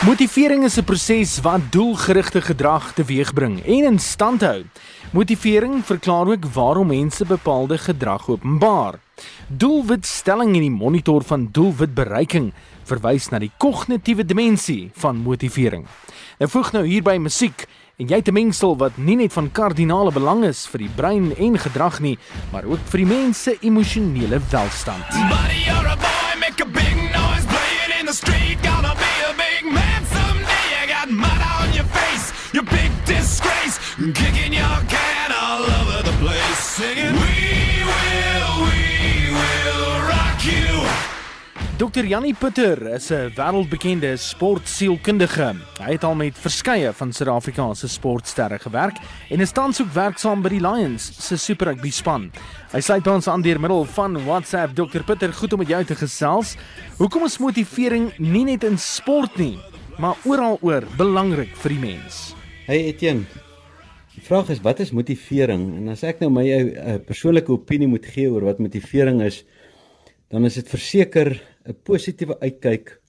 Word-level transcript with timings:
Motivering 0.00 0.64
is 0.64 0.78
'n 0.78 0.84
proses 0.84 1.40
wat 1.40 1.60
doelgerigte 1.70 2.40
gedrag 2.40 2.92
teweegbring 2.92 3.64
en 3.64 3.84
in 3.84 3.98
stand 3.98 4.40
hou. 4.40 4.64
Motivering 5.12 5.84
verklaar 5.84 6.26
ook 6.26 6.44
waarom 6.52 6.86
mense 6.86 7.24
bepaalde 7.24 7.78
gedrag 7.78 8.28
openbaar. 8.28 8.94
Doelwitstelling 9.48 10.54
in 10.54 10.60
die 10.60 10.70
monitor 10.70 11.22
van 11.22 11.48
doelwitbereiking 11.52 12.52
verwys 12.84 13.28
na 13.28 13.38
die 13.38 13.50
kognitiewe 13.58 14.24
dimensie 14.24 14.90
van 14.94 15.16
motivering. 15.16 15.86
Nou 16.38 16.50
voeg 16.50 16.72
nou 16.72 16.86
hierby 16.86 17.18
musiek 17.18 17.66
en 17.96 18.06
jy 18.06 18.16
het 18.16 18.28
'n 18.28 18.32
mengsel 18.32 18.76
wat 18.76 18.96
nie 18.96 19.16
net 19.16 19.32
van 19.32 19.52
kardinale 19.52 20.12
belang 20.12 20.44
is 20.44 20.66
vir 20.66 20.78
die 20.78 20.94
brein 20.96 21.36
en 21.36 21.58
gedrag 21.58 22.00
nie, 22.00 22.18
maar 22.52 22.64
ook 22.64 22.80
vir 22.88 22.98
die 22.98 23.06
mens 23.06 23.42
se 23.42 23.56
emosionele 23.60 24.40
welstand. 24.50 25.04
Buddy, 25.28 25.60
you're 25.66 25.88
a 25.88 25.96
boy, 25.96 26.38
make 26.40 26.62
a 26.62 26.66
big 26.66 26.96
noise 27.12 27.46
playing 27.46 28.00
in 28.00 28.06
the 28.06 28.14
street, 28.14 28.69
Dr. 41.90 42.06
Jannie 42.06 42.34
Putter 42.38 42.94
is 42.94 43.10
'n 43.10 43.32
wêreldbekende 43.34 44.16
sportsielkundige. 44.16 45.56
Hy 45.82 45.92
het 45.92 46.04
al 46.04 46.14
met 46.14 46.38
verskeie 46.38 46.92
van 46.92 47.12
Suid-Afrika 47.12 47.74
se 47.74 47.88
sportsterre 47.88 48.58
gewerk 48.58 48.96
en 49.30 49.40
is 49.40 49.50
tans 49.52 49.80
ook 49.80 49.92
werksaam 49.92 50.42
by 50.42 50.48
die 50.48 50.60
Lions 50.60 51.26
se 51.26 51.36
Super 51.36 51.66
Rugby 51.66 51.90
span. 51.90 52.30
Hy 52.72 52.80
sluit 52.80 53.06
ons 53.06 53.26
aan 53.26 53.42
deur 53.42 53.60
middel 53.60 53.84
van 53.84 54.24
WhatsApp. 54.24 54.76
Dr. 54.76 55.02
Putter, 55.02 55.32
goed 55.32 55.52
om 55.52 55.58
met 55.58 55.68
jou 55.68 55.84
te 55.84 55.94
gesels. 55.94 56.56
Hoekom 56.96 57.24
is 57.24 57.38
motivering 57.38 58.12
nie 58.18 58.44
net 58.44 58.64
in 58.64 58.78
sport 58.78 59.36
nie, 59.36 59.58
maar 59.98 60.14
oral 60.24 60.58
oor 60.60 60.84
belangrik 60.96 61.56
vir 61.56 61.70
die 61.70 61.80
mens? 61.80 62.34
Hey 62.66 62.84
Etienne. 62.84 63.24
Die 64.14 64.22
vraag 64.22 64.48
is 64.48 64.60
wat 64.60 64.80
is 64.80 64.92
motivering? 64.92 65.76
En 65.76 65.88
as 65.88 66.02
ek 66.02 66.20
nou 66.20 66.30
my 66.30 66.46
uh, 66.46 66.98
persoonlike 66.98 67.50
opinie 67.50 67.88
moet 67.88 68.06
gee 68.06 68.30
oor 68.30 68.44
wat 68.44 68.58
motivering 68.58 69.22
is, 69.22 69.44
dan 70.30 70.44
is 70.44 70.54
dit 70.54 70.68
verseker 70.68 71.49
'n 71.68 71.76
positiewe 71.82 72.38
uitkyk 72.40 73.00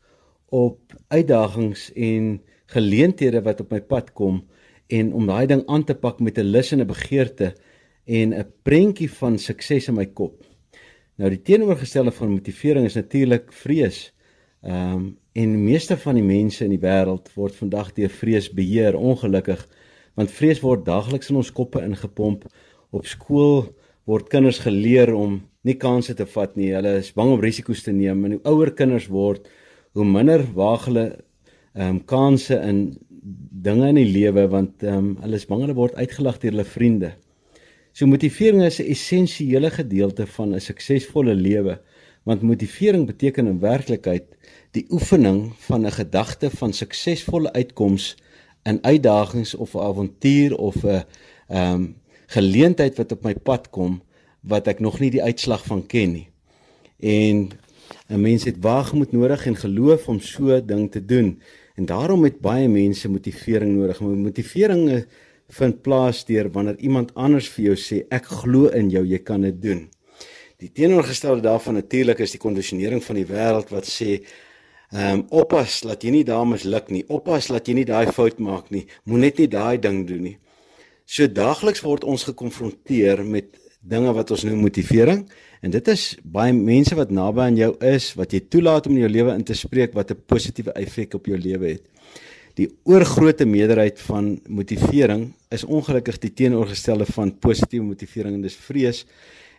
op 0.49 0.79
uitdagings 1.07 1.91
en 1.93 2.41
geleenthede 2.65 3.41
wat 3.41 3.61
op 3.61 3.71
my 3.71 3.81
pad 3.81 4.13
kom 4.13 4.43
en 4.87 5.13
om 5.13 5.27
daai 5.27 5.47
ding 5.47 5.63
aan 5.67 5.83
te 5.83 5.95
pak 5.95 6.19
met 6.19 6.37
'n 6.37 6.51
lus 6.51 6.71
en 6.71 6.81
'n 6.81 6.87
begeerte 6.87 7.55
en 8.05 8.33
'n 8.33 8.51
prentjie 8.63 9.11
van 9.11 9.37
sukses 9.37 9.87
in 9.87 9.95
my 9.95 10.05
kop. 10.05 10.43
Nou 11.15 11.29
die 11.29 11.41
teenoorgestelde 11.41 12.11
van 12.11 12.31
motivering 12.31 12.85
is 12.85 12.95
natuurlik 12.95 13.53
vrees. 13.53 14.13
Ehm 14.61 14.93
um, 14.93 15.17
en 15.33 15.63
meeste 15.63 15.97
van 15.97 16.15
die 16.15 16.23
mense 16.23 16.63
in 16.63 16.69
die 16.69 16.81
wêreld 16.81 17.29
word 17.33 17.55
vandag 17.55 17.93
deur 17.93 18.09
vrees 18.09 18.49
beheer, 18.51 18.97
ongelukkig, 18.97 19.67
want 20.19 20.31
vrees 20.31 20.59
word 20.59 20.85
daagliks 20.85 21.29
in 21.29 21.35
ons 21.35 21.51
koppe 21.51 21.79
ingepomp. 21.81 22.43
Op 22.91 23.05
skool 23.05 23.75
word 24.03 24.27
kinders 24.27 24.59
geleer 24.59 25.13
om 25.13 25.41
nie 25.67 25.77
kansse 25.77 26.15
te 26.17 26.25
vat 26.25 26.55
nie. 26.57 26.71
Hulle 26.75 26.97
is 26.99 27.11
bang 27.15 27.33
om 27.35 27.41
risiko's 27.41 27.83
te 27.85 27.93
neem 27.93 28.25
en 28.25 28.37
hoe 28.37 28.43
ouer 28.53 28.71
kinders 28.77 29.07
word, 29.11 29.47
hoe 29.93 30.05
minder 30.07 30.43
waag 30.55 30.87
hulle 30.89 31.07
ehm 31.71 31.87
um, 31.87 31.99
kansse 32.03 32.57
in 32.67 32.79
dinge 33.63 33.87
in 33.91 33.99
die 33.99 34.09
lewe 34.09 34.47
want 34.51 34.83
ehm 34.83 34.97
um, 34.97 35.11
hulle 35.23 35.37
is 35.39 35.47
bang 35.47 35.61
hulle 35.65 35.77
word 35.77 35.95
uitgelag 35.95 36.39
deur 36.41 36.51
hulle 36.51 36.67
vriende. 36.67 37.13
So 37.93 38.07
motivering 38.07 38.63
is 38.63 38.79
'n 38.79 38.91
essensiële 38.91 39.69
gedeelte 39.69 40.25
van 40.27 40.55
'n 40.55 40.59
suksesvolle 40.59 41.35
lewe 41.35 41.79
want 42.23 42.41
motivering 42.41 43.05
beteken 43.05 43.47
in 43.47 43.59
werklikheid 43.59 44.27
die 44.71 44.85
oefening 44.89 45.53
van 45.67 45.85
'n 45.85 45.91
gedagte 45.91 46.49
van 46.49 46.73
suksesvolle 46.73 47.53
uitkoms 47.53 48.15
in 48.63 48.83
uitdagings 48.83 49.55
of 49.55 49.75
'n 49.75 49.79
avontuur 49.79 50.57
of 50.57 50.83
'n 50.83 51.03
ehm 51.47 51.73
um, 51.73 51.95
geleentheid 52.27 52.97
wat 52.97 53.11
op 53.11 53.23
my 53.23 53.35
pad 53.35 53.69
kom 53.69 54.01
wat 54.41 54.67
ek 54.67 54.79
nog 54.79 54.99
nie 54.99 55.11
die 55.13 55.23
uitslag 55.23 55.65
van 55.65 55.85
ken 55.85 56.11
nie. 56.11 56.27
En 56.99 57.51
'n 58.09 58.21
mens 58.21 58.43
het 58.43 58.57
waagmoed 58.59 59.11
nodig 59.11 59.45
en 59.45 59.55
geloof 59.55 60.07
om 60.07 60.19
so 60.19 60.51
'n 60.51 60.65
ding 60.65 60.91
te 60.91 61.05
doen. 61.05 61.41
En 61.75 61.85
daarom 61.85 62.23
het 62.23 62.39
baie 62.39 62.67
mense 62.67 63.09
motivering 63.09 63.77
nodig. 63.77 63.99
Motivering 63.99 64.89
eh, 64.89 65.01
vind 65.47 65.81
plaas 65.81 66.25
deur 66.25 66.51
wanneer 66.51 66.77
iemand 66.77 67.13
anders 67.13 67.49
vir 67.49 67.65
jou 67.65 67.75
sê 67.75 68.03
ek 68.09 68.25
glo 68.25 68.67
in 68.67 68.89
jou, 68.89 69.05
jy 69.05 69.19
kan 69.19 69.41
dit 69.41 69.61
doen. 69.61 69.89
Die 70.57 70.71
teenoorgestelde 70.71 71.41
daarvan 71.41 71.73
natuurlik 71.73 72.19
is 72.19 72.31
die 72.31 72.39
kondisionering 72.39 73.03
van 73.03 73.15
die 73.15 73.25
wêreld 73.25 73.69
wat 73.69 73.89
sê 73.89 74.21
ehm 74.91 75.19
um, 75.19 75.25
oppas 75.29 75.81
dat 75.87 76.03
jy 76.03 76.11
nie 76.11 76.23
daar 76.27 76.47
misluk 76.47 76.89
nie. 76.91 77.05
Oppas 77.07 77.47
dat 77.47 77.67
jy 77.67 77.73
nie 77.73 77.85
daai 77.87 78.11
fout 78.11 78.39
maak 78.39 78.69
nie. 78.69 78.85
Moenie 79.07 79.31
net 79.31 79.51
daai 79.51 79.79
ding 79.79 80.03
doen 80.07 80.21
nie. 80.21 80.37
So 81.05 81.27
daagliks 81.27 81.81
word 81.81 82.03
ons 82.03 82.23
gekonfronteer 82.27 83.23
met 83.23 83.55
dinge 83.81 84.13
wat 84.13 84.31
ons 84.31 84.43
noem 84.45 84.61
motivering 84.61 85.23
en 85.61 85.73
dit 85.73 85.87
is 85.93 86.03
baie 86.23 86.53
mense 86.53 86.95
wat 86.97 87.11
naby 87.13 87.47
aan 87.47 87.57
jou 87.57 87.71
is 87.91 88.11
wat 88.17 88.33
jy 88.33 88.43
toelaat 88.53 88.87
om 88.87 88.95
in 88.97 89.05
jou 89.05 89.11
lewe 89.11 89.33
in 89.33 89.45
te 89.45 89.57
spreek 89.57 89.95
wat 89.97 90.11
'n 90.11 90.21
positiewe 90.25 90.71
effek 90.73 91.13
op 91.13 91.25
jou 91.25 91.37
lewe 91.37 91.67
het. 91.77 91.83
Die 92.55 92.69
oorgrootste 92.83 93.45
meerderheid 93.45 93.99
van 93.99 94.39
motivering 94.47 95.33
is 95.49 95.63
ongelukkig 95.63 96.19
die 96.19 96.33
teenoorgestelde 96.33 97.05
van 97.05 97.37
positiewe 97.39 97.85
motivering 97.85 98.35
en 98.35 98.41
dis 98.41 98.55
vrees 98.55 99.05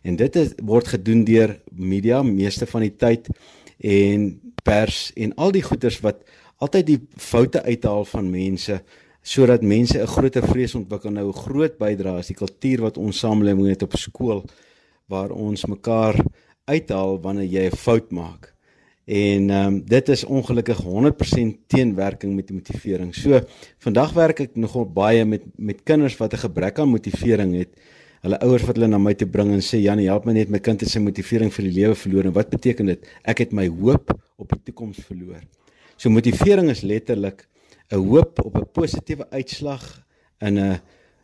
en 0.02 0.16
dit 0.16 0.36
is, 0.36 0.52
word 0.62 0.88
gedoen 0.88 1.24
deur 1.24 1.60
media 1.70 2.22
meeste 2.22 2.66
van 2.66 2.80
die 2.80 2.96
tyd 2.96 3.28
en 3.78 4.40
pers 4.62 5.12
en 5.16 5.34
al 5.34 5.52
die 5.52 5.62
goeters 5.62 6.00
wat 6.00 6.22
altyd 6.62 6.86
die 6.86 7.00
foute 7.16 7.62
uithaal 7.62 8.04
van 8.04 8.30
mense 8.30 8.82
sodat 9.22 9.62
mense 9.62 9.98
'n 9.98 10.06
groter 10.06 10.42
vrees 10.42 10.74
ontwikkel 10.74 11.10
nou 11.10 11.28
'n 11.28 11.42
groot 11.44 11.78
bydrae 11.78 12.18
is 12.18 12.26
die 12.26 12.36
kultuur 12.36 12.80
wat 12.80 12.98
ons 12.98 13.18
samelewing 13.18 13.68
het 13.68 13.82
op 13.82 13.96
skool 13.96 14.44
waar 15.08 15.30
ons 15.30 15.66
mekaar 15.66 16.16
uithaal 16.66 17.20
wanneer 17.20 17.46
jy 17.46 17.64
'n 17.70 17.76
fout 17.76 18.10
maak. 18.10 18.52
En 19.04 19.50
ehm 19.50 19.66
um, 19.66 19.84
dit 19.84 20.08
is 20.08 20.24
ongelukkig 20.24 20.78
100% 20.82 21.58
teenwerking 21.66 22.34
met 22.34 22.50
motivering. 22.50 23.14
So 23.14 23.40
vandag 23.78 24.12
werk 24.12 24.40
ek 24.40 24.56
nogal 24.56 24.86
baie 24.86 25.24
met 25.24 25.42
met 25.56 25.82
kinders 25.82 26.16
wat 26.16 26.32
'n 26.32 26.44
gebrek 26.46 26.78
aan 26.78 26.88
motivering 26.88 27.54
het. 27.54 27.68
Hulle 28.22 28.38
ouers 28.40 28.62
wat 28.62 28.76
hulle 28.76 28.86
na 28.86 28.98
my 28.98 29.14
toe 29.14 29.26
bring 29.26 29.50
en 29.50 29.60
sê 29.60 29.82
Janie, 29.82 30.06
help 30.06 30.24
my 30.24 30.32
net 30.32 30.48
my 30.48 30.58
kind 30.58 30.80
het 30.80 30.88
sy 30.88 30.98
motivering 30.98 31.52
vir 31.52 31.64
die 31.64 31.72
lewe 31.72 31.94
verloor. 31.94 32.24
En 32.24 32.32
wat 32.32 32.50
beteken 32.50 32.86
dit? 32.86 33.06
Ek 33.24 33.38
het 33.38 33.52
my 33.52 33.68
hoop 33.68 34.14
op 34.36 34.48
die 34.48 34.60
toekoms 34.64 34.98
verloor. 34.98 35.42
So 35.96 36.10
motivering 36.10 36.70
is 36.70 36.82
letterlik 36.82 37.48
'n 37.92 38.06
hoop 38.08 38.44
op 38.44 38.56
'n 38.56 38.70
positiewe 38.72 39.26
uitslag 39.30 40.04
in 40.38 40.58
'n 40.58 40.80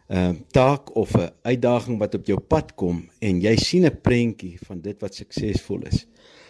'n 0.09 0.45
taak 0.51 0.95
of 0.97 1.17
'n 1.17 1.31
uitdaging 1.43 1.99
wat 1.99 2.15
op 2.15 2.27
jou 2.27 2.41
pad 2.41 2.75
kom 2.75 3.09
en 3.19 3.41
jy 3.41 3.57
sien 3.57 3.85
'n 3.85 4.01
prentjie 4.01 4.59
van 4.67 4.81
dit 4.81 5.01
wat 5.01 5.15
suksesvol 5.15 5.83
is. 5.83 6.07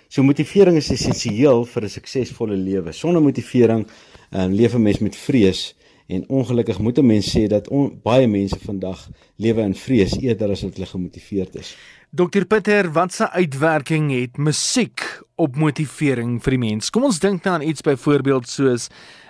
So 0.09 0.23
motivering 0.23 0.77
is 0.77 0.91
essensieel 0.91 1.65
vir 1.65 1.83
'n 1.83 1.89
suksesvolle 1.89 2.57
lewe. 2.57 2.93
Sonder 2.93 3.23
motivering 3.23 3.87
um, 4.31 4.53
leef 4.53 4.75
'n 4.75 4.83
mens 4.83 4.99
met 4.99 5.17
vrees 5.17 5.75
en 6.07 6.29
ongelukkig 6.29 6.79
moet 6.79 6.99
'n 6.99 7.07
mens 7.07 7.37
sê 7.37 7.47
dat 7.47 7.69
on, 7.69 8.01
baie 8.03 8.27
mense 8.27 8.59
vandag 8.59 9.09
lewe 9.37 9.63
in 9.63 9.75
vrees 9.75 10.17
eerder 10.17 10.51
as 10.51 10.63
wat 10.63 10.75
hulle 10.75 10.87
gemotiveerd 10.87 11.57
is. 11.57 11.77
Dr 12.11 12.45
Pieter, 12.45 12.93
wat 12.93 13.13
se 13.13 13.31
uitwerking 13.31 14.11
het 14.21 14.37
musiek 14.37 15.23
op 15.37 15.57
motivering 15.57 16.43
vir 16.43 16.51
die 16.51 16.59
mens? 16.59 16.91
Kom 16.91 17.05
ons 17.05 17.19
dink 17.19 17.45
nou 17.45 17.55
aan 17.55 17.69
iets 17.69 17.81
byvoorbeeld 17.81 18.49
soos 18.49 18.89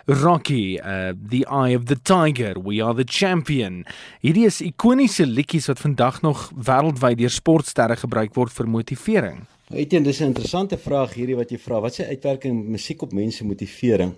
Rocky, 0.09 0.79
uh 0.81 1.13
The 1.29 1.45
Eye 1.51 1.77
of 1.77 1.85
the 1.85 1.97
Tiger, 1.97 2.55
We 2.59 2.81
Are 2.81 2.95
the 2.95 3.05
Champion. 3.05 3.85
Hierdie 4.25 4.47
is 4.49 4.63
ikoniese 4.65 5.27
liedjies 5.29 5.67
wat 5.69 5.83
vandag 5.85 6.23
nog 6.25 6.47
wêreldwyd 6.57 7.19
deur 7.21 7.35
sportsterre 7.35 7.99
gebruik 8.01 8.33
word 8.33 8.55
vir 8.57 8.71
motivering. 8.73 9.43
Jy, 9.69 9.85
dis 9.85 10.21
'n 10.23 10.33
interessante 10.33 10.79
vraag 10.81 11.13
hierdie 11.13 11.37
wat 11.37 11.51
jy 11.51 11.59
vra. 11.59 11.81
Wat 11.81 11.95
se 11.95 12.07
uitwerking 12.09 12.57
musiek 12.73 13.03
op 13.03 13.13
mense 13.13 13.45
motivering? 13.45 14.15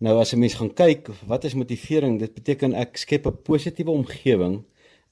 Nou 0.00 0.20
as 0.20 0.34
'n 0.34 0.38
mens 0.38 0.54
gaan 0.54 0.74
kyk, 0.74 1.08
wat 1.26 1.44
is 1.44 1.54
motivering? 1.54 2.18
Dit 2.18 2.34
beteken 2.34 2.74
ek 2.74 2.96
skep 2.96 3.26
'n 3.26 3.42
positiewe 3.42 3.90
omgewing 3.90 4.64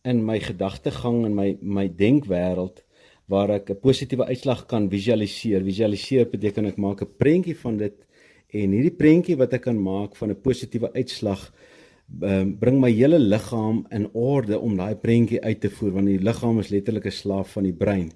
in 0.04 0.24
my 0.24 0.38
gedagtegang 0.38 1.24
en 1.24 1.34
my 1.34 1.56
my 1.62 1.88
denkwêreld 1.88 2.84
waar 3.26 3.50
ek 3.50 3.70
'n 3.70 3.80
positiewe 3.80 4.26
uitslag 4.26 4.66
kan 4.66 4.90
visualiseer. 4.90 5.64
Visualiseer 5.64 6.28
beteken 6.28 6.66
ek 6.66 6.76
maak 6.76 7.00
'n 7.00 7.16
prentjie 7.16 7.56
van 7.56 7.76
dit 7.78 7.94
En 8.48 8.72
hierdie 8.72 8.94
prentjie 8.96 9.36
wat 9.36 9.52
ek 9.52 9.66
kan 9.66 9.76
maak 9.76 10.16
van 10.16 10.30
'n 10.30 10.40
positiewe 10.40 10.88
uitslag 10.94 11.52
um, 12.22 12.56
bring 12.58 12.80
my 12.80 12.90
hele 12.90 13.18
liggaam 13.18 13.84
in 13.92 14.08
orde 14.12 14.58
om 14.58 14.76
daai 14.76 14.96
prentjie 14.96 15.40
uit 15.42 15.60
te 15.60 15.70
voer 15.70 15.92
want 15.92 16.06
die 16.06 16.18
liggaam 16.18 16.58
is 16.58 16.70
letterlik 16.72 17.06
'n 17.06 17.12
slaaf 17.12 17.52
van 17.52 17.64
die 17.64 17.76
brein. 17.76 18.10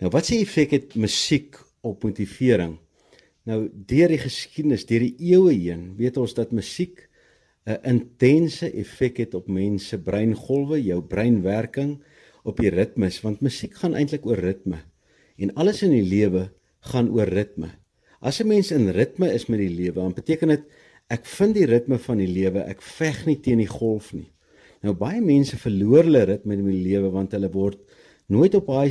Nou 0.00 0.10
wat 0.10 0.24
sê 0.24 0.40
effek 0.40 0.70
het 0.70 0.94
musiek 0.94 1.56
op 1.82 2.04
motivering? 2.04 2.78
Nou 3.44 3.68
deur 3.74 4.08
die 4.08 4.22
geskiedenis, 4.22 4.86
deur 4.86 5.00
die 5.00 5.16
eeue 5.18 5.52
heen, 5.52 5.96
weet 5.96 6.16
ons 6.16 6.34
dat 6.34 6.52
musiek 6.52 7.08
'n 7.66 7.78
intense 7.84 8.72
effek 8.72 9.18
het 9.18 9.34
op 9.34 9.48
mense 9.48 9.98
breingolwe, 9.98 10.82
jou 10.82 11.02
breinwerking, 11.02 12.00
op 12.42 12.56
die 12.56 12.70
ritmes, 12.70 13.20
want 13.20 13.40
musiek 13.40 13.74
gaan 13.74 13.94
eintlik 13.94 14.26
oor 14.26 14.38
ritme. 14.38 14.82
En 15.36 15.54
alles 15.54 15.82
in 15.82 15.90
die 15.90 16.02
lewe 16.02 16.50
gaan 16.80 17.10
oor 17.10 17.28
ritme. 17.28 17.81
As 18.22 18.40
'n 18.40 18.46
mens 18.46 18.70
in 18.70 18.88
ritme 18.94 19.32
is 19.34 19.48
met 19.50 19.58
die 19.58 19.74
lewe, 19.74 19.98
dan 19.98 20.14
beteken 20.14 20.48
dit 20.48 20.62
ek 21.10 21.26
vind 21.26 21.54
die 21.54 21.66
ritme 21.66 21.98
van 21.98 22.18
die 22.18 22.30
lewe, 22.30 22.62
ek 22.62 22.80
veg 22.82 23.26
nie 23.26 23.40
teen 23.42 23.58
die 23.58 23.68
golf 23.68 24.12
nie. 24.14 24.30
Nou 24.82 24.94
baie 24.94 25.20
mense 25.20 25.58
verloor 25.58 26.06
hulle 26.06 26.24
ritme 26.24 26.54
in 26.54 26.68
die 26.70 26.84
lewe 26.86 27.10
want 27.10 27.32
hulle 27.32 27.50
word 27.50 27.78
nooit 28.30 28.54
op 28.54 28.66
daai 28.66 28.90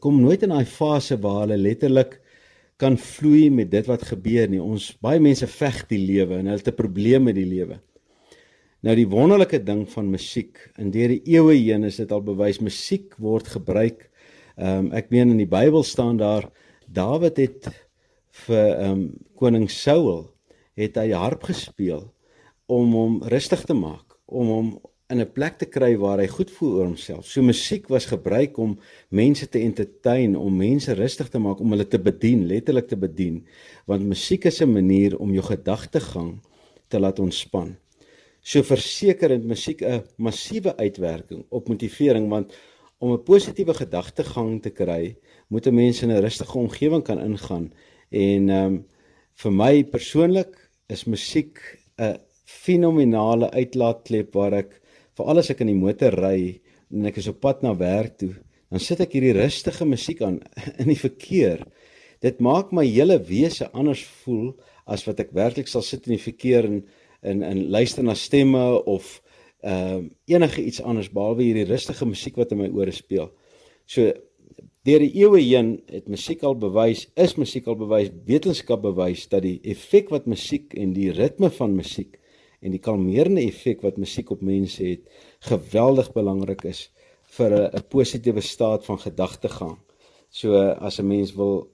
kom 0.00 0.20
nooit 0.20 0.42
in 0.42 0.50
daai 0.50 0.66
fase 0.66 1.16
waar 1.22 1.46
hulle 1.46 1.56
letterlik 1.56 2.20
kan 2.76 2.98
vloei 2.98 3.48
met 3.50 3.70
dit 3.70 3.86
wat 3.86 4.02
gebeur 4.02 4.50
nie. 4.50 4.60
Ons 4.60 4.90
baie 5.00 5.20
mense 5.22 5.46
veg 5.46 5.84
die 5.88 6.02
lewe 6.02 6.40
en 6.40 6.50
hulle 6.50 6.58
het 6.58 6.68
'n 6.68 6.82
probleem 6.82 7.24
met 7.24 7.36
die 7.36 7.46
lewe. 7.46 7.78
Nou 8.82 8.94
die 8.94 9.08
wonderlike 9.08 9.62
ding 9.64 9.86
van 9.88 10.10
musiek, 10.10 10.58
in 10.78 10.90
deur 10.90 11.08
die 11.08 11.22
eeue 11.24 11.54
heen 11.54 11.84
is 11.84 11.96
dit 11.96 12.12
al 12.12 12.20
bewys 12.20 12.60
musiek 12.60 13.14
word 13.18 13.46
gebruik. 13.46 14.10
Ehm 14.58 14.86
um, 14.86 14.92
ek 14.92 15.10
meen 15.10 15.30
in 15.30 15.38
die 15.38 15.46
Bybel 15.46 15.82
staan 15.82 16.16
daar 16.16 16.50
Dawid 16.86 17.36
het 17.36 17.83
vir 18.42 18.70
ehm 18.74 18.90
um, 18.90 19.04
koning 19.38 19.68
Saul 19.70 20.26
het 20.78 20.96
hy 20.98 21.12
harp 21.14 21.46
gespeel 21.46 22.08
om 22.66 22.92
hom 22.96 23.22
rustig 23.30 23.62
te 23.68 23.76
maak, 23.76 24.16
om 24.26 24.50
hom 24.50 24.68
in 25.12 25.20
'n 25.20 25.32
plek 25.32 25.58
te 25.58 25.66
kry 25.66 25.96
waar 25.96 26.18
hy 26.18 26.26
goed 26.26 26.50
voel 26.50 26.72
oor 26.78 26.86
homself. 26.86 27.26
So 27.26 27.42
musiek 27.42 27.88
was 27.88 28.06
gebruik 28.06 28.58
om 28.58 28.78
mense 29.10 29.46
te 29.46 29.60
entertain, 29.60 30.36
om 30.36 30.56
mense 30.56 30.94
rustig 30.94 31.28
te 31.28 31.38
maak, 31.38 31.60
om 31.60 31.70
hulle 31.70 31.86
te 31.88 31.98
bedien, 31.98 32.46
letterlik 32.46 32.88
te 32.88 32.96
bedien, 32.96 33.44
want 33.86 34.02
musiek 34.02 34.44
is 34.44 34.60
'n 34.60 34.72
manier 34.72 35.18
om 35.18 35.32
jou 35.32 35.44
gedagtegang 35.44 36.40
te 36.88 36.98
laat 36.98 37.18
ontspan. 37.18 37.76
So 38.42 38.62
verseker 38.62 39.30
het 39.30 39.44
musiek 39.44 39.82
'n 39.82 40.02
massiewe 40.16 40.76
uitwerking 40.76 41.44
op 41.50 41.68
motivering 41.68 42.28
want 42.28 42.52
om 42.98 43.12
'n 43.12 43.22
positiewe 43.22 43.74
gedagtegang 43.74 44.62
te 44.62 44.70
kry, 44.70 45.16
moet 45.48 45.66
'n 45.66 45.74
mens 45.74 46.02
in 46.02 46.10
'n 46.10 46.20
rustige 46.20 46.58
omgewing 46.58 47.04
kan 47.04 47.20
ingaan. 47.20 47.72
En 48.10 48.50
ehm 48.50 48.74
um, 48.74 48.82
vir 49.34 49.50
my 49.50 49.82
persoonlik 49.90 50.52
is 50.88 51.08
musiek 51.10 51.58
'n 51.98 52.20
fenominale 52.44 53.50
uitlaatklep 53.50 54.34
waar 54.34 54.54
ek 54.54 54.80
veral 55.16 55.38
as 55.38 55.50
ek 55.50 55.60
in 55.60 55.72
die 55.72 55.78
motor 55.78 56.14
ry 56.14 56.60
en 56.92 57.06
ek 57.06 57.18
is 57.18 57.28
op 57.28 57.40
pad 57.40 57.62
na 57.62 57.74
werk 57.74 58.18
toe, 58.18 58.34
dan 58.70 58.80
sit 58.80 59.00
ek 59.00 59.12
hierdie 59.16 59.34
rustige 59.34 59.84
musiek 59.84 60.22
aan 60.22 60.40
in 60.82 60.88
die 60.88 60.98
verkeer. 60.98 61.64
Dit 62.22 62.40
maak 62.40 62.72
my 62.72 62.84
hele 62.86 63.18
wese 63.18 63.68
anders 63.72 64.04
voel 64.24 64.54
as 64.86 65.04
wat 65.06 65.20
ek 65.20 65.34
werklik 65.34 65.68
sal 65.68 65.82
sit 65.82 66.06
in 66.06 66.16
die 66.16 66.24
verkeer 66.24 66.64
en 66.64 66.84
en 67.24 67.42
en 67.42 67.60
luister 67.72 68.04
na 68.04 68.14
stemme 68.14 68.84
of 68.84 69.20
ehm 69.64 70.04
uh, 70.04 70.10
enige 70.28 70.60
iets 70.62 70.82
anders 70.84 71.08
behalwe 71.08 71.42
hierdie 71.42 71.64
rustige 71.70 72.04
musiek 72.04 72.36
wat 72.36 72.52
in 72.52 72.58
my 72.60 72.68
ore 72.68 72.92
speel. 72.92 73.30
So 73.86 74.12
deur 74.84 75.00
die 75.00 75.14
eeue 75.16 75.40
heen 75.40 75.70
het 75.88 76.08
musiek 76.12 76.42
al 76.44 76.56
bewys, 76.60 77.06
is 77.16 77.36
musiek 77.40 77.66
al 77.66 77.78
bewys, 77.80 78.10
wetenskap 78.26 78.82
bewys 78.84 79.24
dat 79.32 79.42
die 79.46 79.56
effek 79.64 80.10
wat 80.12 80.26
musiek 80.28 80.74
en 80.76 80.92
die 80.92 81.10
ritme 81.12 81.50
van 81.50 81.76
musiek 81.76 82.18
en 82.64 82.72
die 82.72 82.80
kalmerende 82.80 83.44
effek 83.44 83.82
wat 83.84 83.96
musiek 84.00 84.30
op 84.32 84.42
mense 84.44 84.84
het 84.84 85.04
geweldig 85.48 86.12
belangrik 86.12 86.64
is 86.68 86.88
vir 87.36 87.50
'n 87.72 87.82
positiewe 87.88 88.40
staat 88.40 88.84
van 88.84 88.98
gedagtegang. 88.98 89.78
So 90.30 90.54
as 90.80 90.98
'n 91.00 91.08
mens 91.08 91.34
wil 91.34 91.68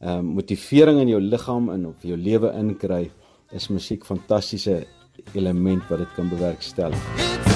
ehm 0.00 0.18
um, 0.18 0.24
motivering 0.34 1.00
in 1.00 1.08
jou 1.08 1.20
liggaam 1.20 1.70
en 1.70 1.86
of 1.86 2.02
jou 2.02 2.16
lewe 2.16 2.52
inkry, 2.52 3.10
is 3.52 3.68
musiek 3.68 4.04
fantastiese 4.04 4.86
element 5.34 5.82
wat 5.88 5.98
dit 5.98 6.14
kan 6.14 6.28
bewerkstellig. 6.28 7.53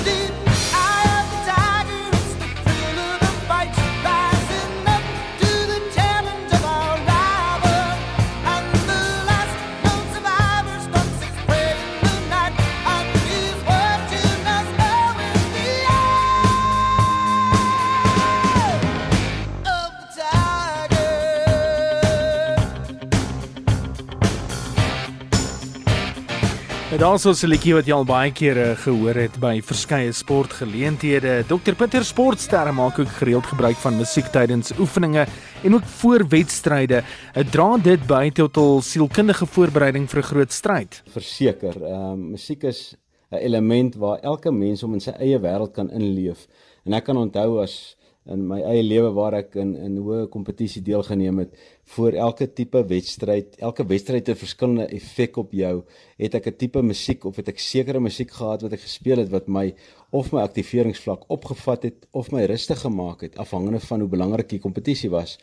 Daar's 26.99 27.23
ons 27.31 27.45
'n 27.45 27.47
liedjie 27.47 27.75
wat 27.75 27.87
jy 27.87 27.95
al 27.95 28.05
baie 28.05 28.33
kere 28.33 28.75
gehoor 28.75 29.15
het 29.15 29.39
by 29.39 29.61
verskeie 29.63 30.11
sportgeleenthede. 30.13 31.45
Dr 31.47 31.75
Pieter 31.79 32.05
Sportsterre 32.05 32.73
maak 32.73 32.99
ook 32.99 33.09
gereeld 33.21 33.47
gebruik 33.47 33.77
van 33.77 33.97
musiek 33.97 34.27
tydens 34.27 34.73
oefeninge 34.79 35.27
en 35.63 35.75
ook 35.75 35.85
voor 35.85 36.29
wedstryde. 36.29 37.05
Dit 37.35 37.53
dra 37.53 37.77
dit 37.77 38.07
by 38.07 38.31
tot 38.31 38.57
hul 38.57 38.83
sielkundige 38.83 39.47
voorbereiding 39.47 40.11
vir 40.11 40.19
'n 40.19 40.27
groot 40.27 40.53
stryd. 40.53 41.03
Verseker, 41.07 41.85
ehm 41.85 42.13
um, 42.13 42.31
musiek 42.31 42.65
is 42.65 42.97
'n 43.31 43.37
element 43.37 43.95
waar 43.95 44.19
elke 44.19 44.51
mens 44.51 44.83
om 44.83 44.95
in 44.95 45.01
sy 45.01 45.11
eie 45.11 45.39
wêreld 45.39 45.73
kan 45.73 45.91
inleef. 45.91 46.49
En 46.85 46.93
ek 46.95 47.05
kan 47.05 47.17
onthou 47.17 47.63
as 47.63 47.97
in 48.33 48.45
my 48.49 48.59
eie 48.61 48.83
lewe 48.83 49.11
waar 49.17 49.35
ek 49.39 49.57
in 49.61 49.75
in 49.77 49.97
hoë 50.05 50.27
kompetisie 50.33 50.83
deelgeneem 50.85 51.41
het 51.43 51.55
voor 51.95 52.17
elke 52.27 52.49
tipe 52.61 52.83
wedstryd 52.91 53.57
elke 53.65 53.87
wedstryd 53.89 54.27
het 54.27 54.37
'n 54.37 54.41
verskillende 54.45 54.87
effek 54.99 55.37
op 55.37 55.53
jou. 55.53 55.85
Het 56.19 56.35
ek 56.35 56.47
'n 56.47 56.57
tipe 56.57 56.83
musiek 56.83 57.25
of 57.25 57.37
het 57.37 57.49
ek 57.49 57.59
sekere 57.59 58.01
musiek 58.01 58.31
gehad 58.31 58.63
wat 58.63 58.73
ek 58.73 58.81
gespeel 58.81 59.19
het 59.19 59.31
wat 59.31 59.49
my 59.49 59.75
of 60.11 60.33
my 60.33 60.41
aktiveringsvlak 60.41 61.25
opgevat 61.29 61.83
het 61.83 62.07
of 62.13 62.31
my 62.33 62.45
rustig 62.45 62.81
gemaak 62.81 63.21
het 63.21 63.37
afhangende 63.37 63.81
van 63.81 64.01
hoe 64.01 64.09
belangrik 64.09 64.49
die 64.49 64.61
kompetisie 64.61 65.11
was. 65.11 65.39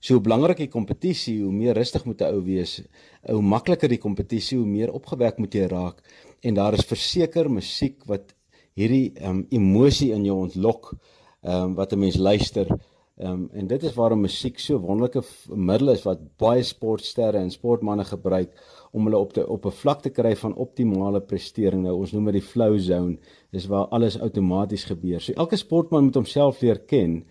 So 0.00 0.14
hoe 0.14 0.22
belangrik 0.22 0.56
die 0.56 0.68
kompetisie 0.68 1.42
hoe 1.42 1.52
meer 1.52 1.74
rustig 1.74 2.04
moet 2.04 2.20
'n 2.20 2.24
ou 2.24 2.42
wees. 2.44 2.82
Hoe 3.28 3.42
makliker 3.42 3.88
die 3.88 3.98
kompetisie 3.98 4.58
hoe 4.58 4.66
meer 4.66 4.92
opgewek 4.92 5.38
moet 5.38 5.54
jy 5.54 5.66
raak. 5.66 6.02
En 6.40 6.54
daar 6.54 6.72
is 6.72 6.84
verseker 6.84 7.50
musiek 7.50 8.04
wat 8.06 8.34
hierdie 8.74 9.12
um, 9.22 9.46
emosie 9.50 10.12
in 10.12 10.24
jou 10.24 10.38
ontlok 10.38 10.94
ehm 11.42 11.62
um, 11.62 11.74
wat 11.74 11.92
'n 11.92 11.98
mens 11.98 12.16
luister. 12.16 12.66
Ehm 13.16 13.32
um, 13.32 13.48
en 13.52 13.66
dit 13.66 13.82
is 13.82 13.94
waarom 13.94 14.20
musiek 14.20 14.58
so 14.58 14.78
wonderlike 14.78 15.22
middel 15.54 15.90
is 15.90 16.02
wat 16.02 16.20
baie 16.36 16.62
sportsterre 16.62 17.38
en 17.38 17.50
sportmense 17.50 18.04
gebruik 18.04 18.52
om 18.92 19.04
hulle 19.04 19.18
op 19.18 19.32
te 19.32 19.46
op 19.48 19.66
'n 19.66 19.78
vlak 19.82 20.00
te 20.02 20.10
kry 20.10 20.36
van 20.36 20.54
optimale 20.54 21.20
prestering. 21.20 21.82
Nou 21.82 21.96
ons 21.96 22.12
noem 22.12 22.24
dit 22.24 22.32
die 22.32 22.48
flow 22.52 22.78
zone. 22.78 23.18
Dis 23.50 23.66
waar 23.66 23.86
alles 23.88 24.20
outomaties 24.20 24.84
gebeur. 24.84 25.20
So 25.20 25.32
elke 25.32 25.56
sportman 25.56 26.04
moet 26.04 26.14
homself 26.14 26.60
leer 26.60 26.78
ken 26.78 27.24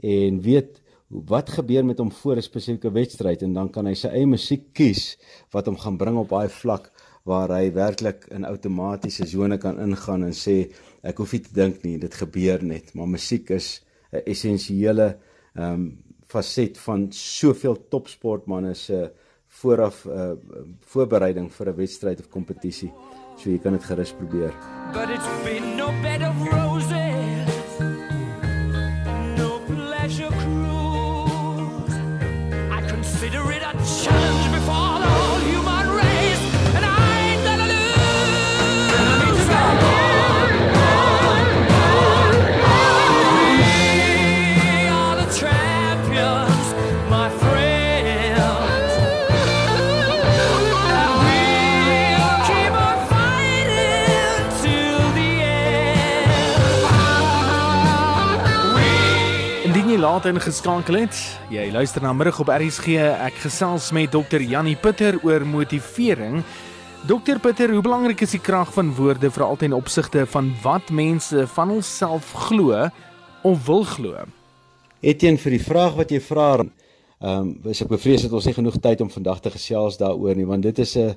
en 0.00 0.40
weet 0.40 0.82
wat 1.08 1.50
gebeur 1.50 1.84
met 1.84 1.98
hom 1.98 2.12
voor 2.12 2.36
'n 2.36 2.42
spesifieke 2.42 2.90
wedstryd 2.92 3.42
en 3.42 3.52
dan 3.52 3.70
kan 3.70 3.86
hy 3.86 3.94
sy 3.94 4.08
eie 4.08 4.26
musiek 4.26 4.72
kies 4.72 5.18
wat 5.50 5.66
hom 5.66 5.76
gaan 5.76 5.96
bring 5.96 6.16
op 6.18 6.28
daai 6.28 6.48
vlak 6.48 6.92
waar 7.24 7.50
hy 7.52 7.72
werklik 7.72 8.26
in 8.30 8.44
outomatiese 8.44 9.26
sone 9.26 9.58
kan 9.58 9.80
ingaan 9.80 10.24
en 10.24 10.32
sê 10.36 10.70
ek 11.02 11.18
hoef 11.18 11.32
nie 11.32 11.42
te 11.44 11.54
dink 11.54 11.82
nie, 11.84 11.98
dit 11.98 12.14
gebeur 12.14 12.62
net. 12.62 12.94
Maar 12.94 13.08
musiek 13.08 13.50
is 13.50 13.80
'n 14.12 14.22
essensiële 14.26 15.16
ehm 15.56 15.74
um, 15.74 15.98
faset 16.30 16.78
van 16.78 17.08
soveel 17.10 17.88
topsportmense 17.88 18.84
se 18.84 19.10
vooraf 19.50 20.04
uh, 20.04 20.32
voorbereiding 20.92 21.50
vir 21.52 21.68
'n 21.68 21.76
wedstryd 21.76 22.20
of 22.20 22.28
kompetisie. 22.28 22.92
So 23.36 23.50
jy 23.50 23.58
kan 23.58 23.72
dit 23.72 23.84
gerus 23.84 24.12
probeer. 24.12 24.54
But 24.92 25.10
it's 25.10 25.28
been 25.44 25.76
no 25.76 25.88
bed 26.02 26.22
of 26.22 26.36
roses. 26.52 26.59
Laat 60.10 60.26
ingeskakel 60.26 60.96
het. 61.04 61.18
Jy 61.54 61.68
luister 61.70 62.02
na 62.02 62.10
middag 62.16 62.40
op 62.42 62.48
RSG. 62.50 62.96
Ek 62.98 63.36
gesels 63.44 63.92
met 63.94 64.10
Dr. 64.10 64.42
Jannie 64.42 64.74
Pitter 64.74 65.20
oor 65.22 65.44
motivering. 65.46 66.40
Dr. 67.06 67.38
Pitter, 67.38 67.70
hoe 67.70 67.82
belangrik 67.84 68.24
is 68.26 68.34
die 68.34 68.40
krag 68.42 68.72
van 68.74 68.90
woorde 68.96 69.30
vir 69.30 69.44
altyd 69.46 69.68
in 69.68 69.76
opsigte 69.76 70.24
van 70.32 70.48
wat 70.64 70.90
mense 70.90 71.44
van 71.54 71.70
hulself 71.76 72.32
glo 72.48 72.88
of 73.46 73.62
wil 73.68 73.86
glo? 73.86 74.24
Etienne 74.98 75.38
vir 75.38 75.54
die 75.54 75.62
vraag 75.62 75.94
wat 76.00 76.10
jy 76.10 76.18
vra. 76.26 76.48
Ehm, 76.58 77.54
um, 77.54 77.70
ek 77.70 77.94
bevrees 77.94 78.26
dat 78.26 78.34
ons 78.34 78.50
nie 78.50 78.56
genoeg 78.58 78.80
tyd 78.82 79.06
om 79.06 79.14
vandag 79.14 79.44
te 79.46 79.54
gesels 79.54 80.00
daaroor 80.00 80.34
nie, 80.34 80.48
want 80.48 80.66
dit 80.66 80.78
is 80.78 80.96
'n 80.96 81.14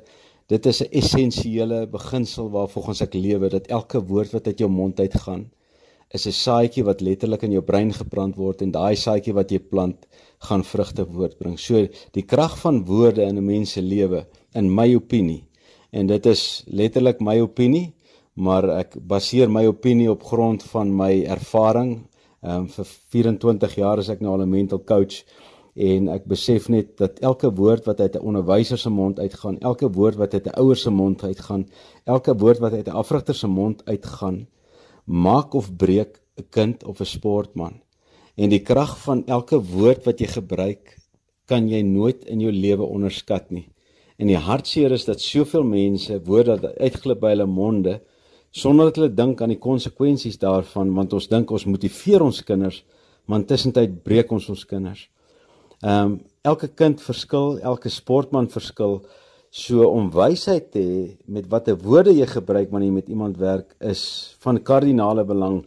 dit 0.54 0.66
is 0.66 0.84
'n 0.84 0.92
essensiële 0.92 1.88
beginsel 1.88 2.52
waarvolgens 2.52 3.02
ek 3.02 3.14
lewe 3.16 3.50
dat 3.50 3.68
elke 3.68 4.06
woord 4.06 4.34
wat 4.34 4.48
uit 4.48 4.60
jou 4.60 4.70
mond 4.70 5.00
uitgaan 5.00 5.50
is 6.14 6.28
'n 6.28 6.32
saadjie 6.32 6.84
wat 6.86 7.02
letterlik 7.02 7.44
in 7.44 7.52
jou 7.52 7.62
brein 7.62 7.92
geplant 7.92 8.36
word 8.38 8.62
en 8.62 8.72
daai 8.72 8.96
saadjie 8.96 9.34
wat 9.34 9.52
jy 9.52 9.60
plant 9.60 10.06
gaan 10.48 10.64
vrugte 10.64 11.06
voortbring. 11.06 11.58
So 11.60 11.88
die 12.14 12.26
krag 12.34 12.58
van 12.62 12.86
woorde 12.86 13.24
in 13.24 13.38
'n 13.38 13.46
mens 13.46 13.72
se 13.72 13.82
lewe, 13.82 14.26
in 14.54 14.76
my 14.76 14.96
opinie, 14.96 15.44
en 15.92 16.08
dit 16.08 16.26
is 16.26 16.64
letterlik 16.68 17.20
my 17.20 17.40
opinie, 17.40 17.94
maar 18.36 18.70
ek 18.70 18.96
baseer 19.08 19.50
my 19.50 19.66
opinie 19.66 20.12
op 20.12 20.24
grond 20.24 20.64
van 20.64 20.96
my 20.96 21.24
ervaring. 21.24 22.06
Ehm 22.44 22.62
um, 22.62 22.68
vir 22.68 22.86
24 22.86 23.76
jaar 23.76 24.00
is 24.00 24.10
ek 24.10 24.22
nou 24.22 24.34
al 24.34 24.42
'n 24.42 24.50
mental 24.50 24.80
coach 24.80 25.24
en 25.76 26.10
ek 26.10 26.26
besef 26.26 26.70
net 26.70 26.98
dat 26.98 27.20
elke 27.20 27.50
woord 27.50 27.86
wat 27.86 28.00
uit 28.00 28.16
'n 28.16 28.26
onderwyser 28.26 28.78
se 28.78 28.90
mond 28.90 29.20
uitgaan, 29.20 29.60
elke 29.60 29.90
woord 29.90 30.16
wat 30.16 30.34
uit 30.34 30.46
'n 30.46 30.60
ouer 30.60 30.76
se 30.76 30.90
mond 30.90 31.24
uitgaan, 31.24 31.66
elke 32.06 32.38
woord 32.38 32.60
wat 32.60 32.74
uit 32.74 32.88
'n 32.88 32.92
afrigter 32.92 33.36
se 33.36 33.48
mond 33.48 33.86
uitgaan, 33.86 34.48
maak 35.06 35.54
of 35.54 35.76
breek 35.76 36.20
'n 36.38 36.46
kind 36.50 36.84
of 36.84 37.00
'n 37.00 37.06
sportman. 37.06 37.82
En 38.36 38.50
die 38.50 38.64
krag 38.64 38.98
van 39.04 39.26
elke 39.26 39.60
woord 39.62 40.06
wat 40.06 40.20
jy 40.20 40.28
gebruik, 40.28 40.98
kan 41.46 41.70
jy 41.70 41.82
nooit 41.82 42.26
in 42.26 42.40
jou 42.40 42.52
lewe 42.52 42.84
onderskat 42.84 43.52
nie. 43.52 43.70
En 44.18 44.28
die 44.28 44.38
hartseer 44.38 44.92
is 44.92 45.06
dat 45.06 45.22
soveel 45.22 45.64
mense 45.64 46.22
woorde 46.26 46.74
uitglip 46.80 47.20
by 47.20 47.34
hulle 47.34 47.46
monde 47.46 48.02
sonder 48.54 48.86
dat 48.86 48.96
hulle 48.96 49.14
dink 49.14 49.42
aan 49.42 49.50
die 49.50 49.60
konsekwensies 49.60 50.38
daarvan, 50.38 50.94
want 50.94 51.14
ons 51.14 51.28
dink 51.28 51.52
ons 51.52 51.66
motiveer 51.66 52.22
ons 52.22 52.44
kinders, 52.46 52.84
maar 53.26 53.40
intussen 53.42 53.74
tyd 53.74 54.04
breek 54.04 54.32
ons 54.32 54.50
ons 54.50 54.66
kinders. 54.66 55.10
Ehm 55.82 56.14
um, 56.14 56.22
elke 56.44 56.68
kind 56.68 57.00
verskil, 57.02 57.58
elke 57.64 57.90
sportman 57.90 58.50
verskil. 58.52 58.98
So 59.54 59.86
om 59.86 60.08
wysheid 60.10 60.72
te 60.74 60.82
hê 60.82 61.02
met 61.30 61.46
watter 61.46 61.76
woorde 61.78 62.10
jy 62.10 62.26
gebruik 62.26 62.72
wanneer 62.72 62.90
jy 62.90 62.96
met 62.96 63.10
iemand 63.14 63.36
werk 63.38 63.76
is 63.86 64.34
van 64.42 64.58
kardinale 64.66 65.22
belang. 65.30 65.60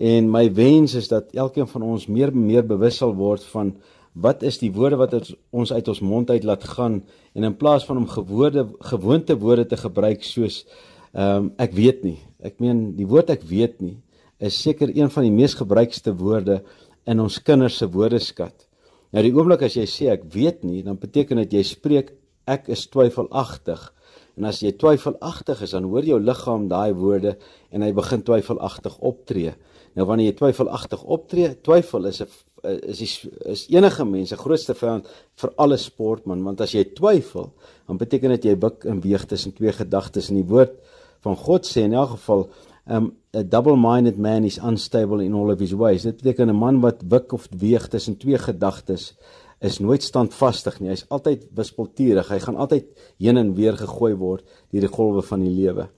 En 0.00 0.30
my 0.32 0.46
wens 0.56 0.94
is 0.96 1.10
dat 1.12 1.34
elkeen 1.36 1.68
van 1.68 1.84
ons 1.84 2.06
meer 2.08 2.32
en 2.32 2.46
meer 2.46 2.64
bewus 2.64 3.02
sal 3.02 3.12
word 3.18 3.44
van 3.52 3.74
wat 4.16 4.46
is 4.48 4.56
die 4.62 4.70
woorde 4.72 4.96
wat 4.96 5.12
ons 5.52 5.72
uit 5.76 5.90
ons 5.92 6.00
mond 6.00 6.30
uit 6.32 6.46
laat 6.48 6.64
gaan 6.64 7.02
en 7.36 7.44
in 7.44 7.56
plaas 7.60 7.84
van 7.84 8.00
om 8.00 8.08
gewoorde 8.08 8.64
gewoonte 8.94 9.36
woorde 9.36 9.66
te 9.68 9.76
gebruik 9.76 10.24
soos 10.24 10.62
ehm 11.12 11.50
um, 11.50 11.50
ek 11.60 11.76
weet 11.76 12.00
nie. 12.08 12.16
Ek 12.40 12.56
meen 12.64 12.94
die 12.96 13.06
woord 13.08 13.28
ek 13.36 13.44
weet 13.44 13.76
nie 13.84 13.98
is 14.40 14.56
seker 14.56 14.88
een 14.88 15.12
van 15.12 15.26
die 15.26 15.34
mees 15.34 15.58
gebruikste 15.58 16.14
woorde 16.16 16.62
in 17.04 17.20
ons 17.20 17.36
kinders 17.44 17.76
se 17.76 17.88
woordeskat. 17.92 18.54
Nou 19.12 19.22
die 19.24 19.34
oomblik 19.36 19.66
as 19.68 19.76
jy 19.76 19.84
sê 19.88 20.08
ek 20.12 20.24
weet 20.32 20.64
nie, 20.64 20.82
dan 20.86 20.96
beteken 21.00 21.40
dit 21.42 21.58
jy 21.58 21.64
spreek 21.66 22.14
ek 22.48 22.68
is 22.74 22.86
twyfelagtig. 22.92 23.80
En 24.38 24.46
as 24.48 24.60
jy 24.62 24.72
twyfelagtig 24.78 25.64
is, 25.66 25.74
dan 25.74 25.88
hoor 25.90 26.06
jou 26.06 26.18
liggaam 26.22 26.68
daai 26.70 26.92
woorde 26.94 27.36
en 27.74 27.82
hy 27.82 27.90
begin 27.96 28.22
twyfelagtig 28.26 28.98
optree. 29.04 29.54
Nou 29.98 30.06
wanneer 30.06 30.30
jy 30.30 30.36
twyfelagtig 30.38 31.02
optree, 31.02 31.54
twyfel 31.66 32.06
is 32.06 32.22
'n 32.22 32.28
is 32.64 33.00
is, 33.00 33.26
is 33.46 33.66
enige 33.70 34.04
mens 34.04 34.28
se 34.28 34.36
grootste 34.36 34.74
vyand 34.74 35.06
vir 35.36 35.52
alle 35.56 35.76
sportman, 35.76 36.42
want 36.42 36.60
as 36.60 36.74
jy 36.74 36.84
twyfel, 36.94 37.52
dan 37.86 37.98
beteken 37.98 38.30
dit 38.30 38.44
jy 38.44 38.56
buik 38.56 38.84
en 38.84 39.00
weeg 39.00 39.26
tussen 39.26 39.52
twee 39.54 39.72
gedagtes 39.72 40.30
en 40.30 40.40
die 40.40 40.48
woord 40.48 40.74
van 41.22 41.36
God 41.36 41.66
sê 41.66 41.84
in 41.86 41.94
elk 41.94 42.16
geval 42.16 42.48
um, 42.90 43.12
a 43.34 43.42
double-minded 43.42 44.18
man 44.18 44.44
is 44.44 44.58
unstable 44.58 45.22
in 45.24 45.34
all 45.34 45.52
of 45.52 45.60
his 45.60 45.74
ways. 45.74 46.02
Dit 46.02 46.22
beteken 46.22 46.48
'n 46.50 46.56
man 46.56 46.80
wat 46.80 47.02
wik 47.08 47.32
of 47.32 47.48
weeg 47.50 47.88
tussen 47.88 48.16
twee 48.16 48.38
gedagtes 48.38 49.14
is 49.60 49.80
nooit 49.82 50.02
standvastig 50.02 50.80
nie. 50.80 50.90
Hy's 50.92 51.06
altyd 51.10 51.48
wispelturig. 51.56 52.28
Hy 52.30 52.38
gaan 52.38 52.56
altyd 52.56 52.86
heen 53.18 53.40
en 53.40 53.54
weer 53.54 53.76
gegooi 53.76 54.14
word 54.14 54.44
deur 54.70 54.86
die 54.86 54.92
golwe 54.92 55.22
van 55.22 55.42
die 55.42 55.54
lewe. 55.54 55.88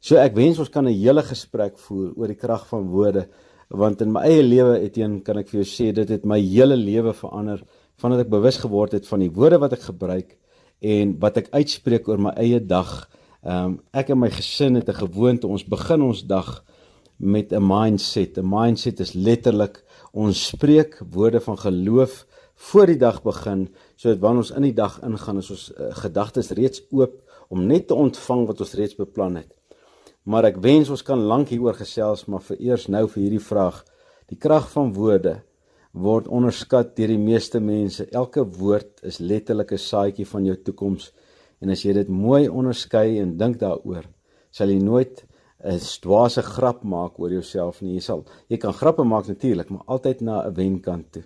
So 0.00 0.16
ek 0.20 0.36
wens 0.36 0.58
ons 0.58 0.70
kan 0.70 0.86
'n 0.86 0.94
hele 0.94 1.22
gesprek 1.22 1.78
voer 1.78 2.12
oor 2.16 2.28
die 2.28 2.40
krag 2.40 2.66
van 2.68 2.88
woorde 2.88 3.28
want 3.68 4.00
in 4.00 4.12
my 4.12 4.22
eie 4.22 4.42
lewe 4.42 4.78
eteen 4.80 5.22
kan 5.24 5.38
ek 5.38 5.48
vir 5.48 5.64
jou 5.64 5.66
sê 5.66 5.92
dit 5.92 6.08
het 6.08 6.24
my 6.24 6.38
hele 6.38 6.76
lewe 6.76 7.12
verander 7.12 7.64
vandat 7.98 8.20
ek 8.20 8.30
bewus 8.30 8.58
geword 8.62 8.92
het 8.92 9.06
van 9.06 9.20
die 9.20 9.30
woorde 9.30 9.58
wat 9.58 9.72
ek 9.72 9.88
gebruik 9.88 10.36
en 10.80 11.18
wat 11.18 11.36
ek 11.36 11.50
uitspreek 11.52 12.08
oor 12.08 12.18
my 12.18 12.32
eie 12.36 12.60
dag. 12.60 13.08
Ehm 13.42 13.64
um, 13.64 13.80
ek 13.92 14.10
en 14.10 14.18
my 14.18 14.30
gesin 14.30 14.76
het 14.76 14.88
'n 14.88 15.00
gewoonte, 15.06 15.46
ons 15.46 15.64
begin 15.64 16.02
ons 16.02 16.22
dag 16.22 16.62
met 17.18 17.52
'n 17.52 17.62
mindset. 17.62 18.38
'n 18.38 18.48
Mindset 18.48 19.00
is 19.00 19.14
letterlik 19.14 19.82
ons 20.12 20.46
spreek 20.46 21.00
woorde 21.10 21.40
van 21.40 21.56
geloof 21.58 22.26
voor 22.56 22.86
die 22.86 22.96
dag 22.96 23.22
begin, 23.22 23.66
sodat 23.96 24.22
wanneer 24.22 24.44
ons 24.44 24.54
in 24.56 24.62
die 24.62 24.74
dag 24.76 24.96
ingaan, 25.04 25.38
is 25.38 25.50
ons 25.52 25.66
uh, 25.72 25.90
gedagtes 26.02 26.50
reeds 26.56 26.82
oop 26.90 27.20
om 27.52 27.66
net 27.66 27.88
te 27.88 27.94
ontvang 27.94 28.46
wat 28.48 28.60
ons 28.64 28.74
reeds 28.78 28.96
beplan 28.96 29.36
het. 29.42 29.52
Maar 30.26 30.48
ek 30.50 30.62
wens 30.64 30.88
ons 30.90 31.04
kan 31.06 31.20
lank 31.20 31.52
hieroor 31.52 31.76
gesels, 31.78 32.24
maar 32.26 32.42
vir 32.48 32.56
eers 32.58 32.88
nou 32.90 33.04
vir 33.12 33.22
hierdie 33.22 33.44
vraag. 33.44 33.84
Die 34.32 34.38
krag 34.40 34.66
van 34.72 34.94
woorde 34.96 35.36
word 35.96 36.26
onderskat 36.28 36.96
deur 36.96 37.12
die 37.12 37.20
meeste 37.20 37.60
mense. 37.60 38.08
Elke 38.10 38.42
woord 38.58 39.04
is 39.06 39.20
letterlik 39.20 39.72
'n 39.72 39.78
saadjie 39.78 40.26
van 40.26 40.44
jou 40.44 40.56
toekoms. 40.56 41.12
En 41.60 41.70
as 41.70 41.82
jy 41.82 41.92
dit 41.92 42.08
mooi 42.08 42.48
onderskei 42.48 43.20
en 43.20 43.36
dink 43.36 43.58
daaroor, 43.58 44.04
sal 44.50 44.68
jy 44.68 44.78
nooit 44.82 45.24
'n 45.64 45.78
dwaase 46.02 46.42
grap 46.42 46.84
maak 46.84 47.18
oor 47.18 47.30
jouself 47.30 47.80
nie. 47.82 47.94
Jy 47.94 48.00
sal 48.00 48.24
jy 48.48 48.56
kan 48.56 48.72
grappe 48.72 49.04
maak 49.04 49.26
natuurlik, 49.26 49.70
maar 49.70 49.84
altyd 49.86 50.20
na 50.20 50.46
'n 50.46 50.54
wenkant 50.54 51.12
toe. 51.12 51.22